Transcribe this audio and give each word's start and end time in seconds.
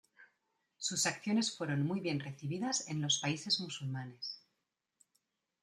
Sus 0.79 1.05
acciones 1.05 1.55
fueron 1.55 1.85
muy 1.85 1.99
bien 1.99 2.19
recibidas 2.21 2.87
en 2.87 3.03
los 3.03 3.19
países 3.19 3.59
musulmanes. 3.59 4.41